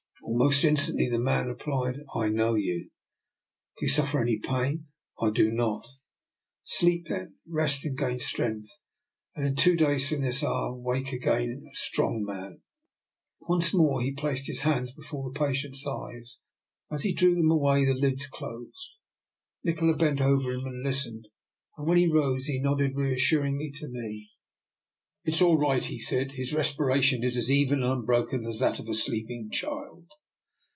Almost 0.23 0.63
instantly 0.63 1.09
the 1.09 1.17
man 1.19 1.47
repHed: 1.53 2.03
—"I 2.15 2.29
know 2.29 2.53
you."" 2.55 2.83
Do 3.79 3.85
you 3.85 3.89
suffer 3.89 4.21
any 4.21 4.37
pain? 4.39 4.85
""I 5.21 5.29
do 5.31 5.51
not."" 5.51 5.85
Sleep 6.77 7.07
then, 7.09 7.35
rest 7.47 7.83
and 7.85 7.97
gain 7.97 8.17
strength, 8.19 8.69
and 9.35 9.45
in 9.45 9.55
two 9.55 9.75
days 9.75 10.07
from 10.07 10.21
this 10.21 10.41
hour 10.43 10.73
wake 10.75 11.11
again 11.11 11.65
a 11.69 11.75
strong 11.75 12.23
man." 12.23 12.61
Once 13.41 13.73
more 13.73 14.01
he 14.01 14.13
placed 14.13 14.45
his 14.47 14.61
hands 14.61 14.93
before 14.93 15.29
the 15.33 15.37
patient's 15.39 15.85
eyes, 15.87 16.37
and 16.89 16.95
as 16.97 17.03
he 17.03 17.13
drew 17.13 17.33
them 17.35 17.49
away 17.51 17.83
the 17.83 17.93
DR. 17.93 18.01
NIKOLA'S 18.01 18.13
EXPERIMENT. 18.25 18.37
233 18.39 18.61
lids 18.61 18.71
closed. 18.71 18.89
Nikola 19.63 19.97
bent 19.97 20.21
over 20.21 20.51
him 20.51 20.65
and 20.67 20.83
lis 20.83 21.07
tened, 21.07 21.23
and 21.77 21.87
when 21.87 21.97
he 21.97 22.07
rose 22.07 22.45
he 22.45 22.59
nodded 22.59 22.95
reassur 22.95 23.41
ingly 23.43 23.71
to 23.77 23.87
me." 23.89 24.29
It 25.25 25.35
is 25.35 25.41
all 25.41 25.57
right," 25.57 25.83
he 25.83 25.99
said." 25.99 26.31
His 26.31 26.51
respira 26.53 26.99
tion 27.03 27.23
is 27.23 27.37
as 27.37 27.51
even 27.51 27.83
and 27.83 27.91
unbroken 27.91 28.45
as 28.47 28.59
that 28.59 28.79
of 28.79 28.87
a 28.89 28.95
sleep 28.95 29.29
ing 29.29 29.51
child." 29.51 30.07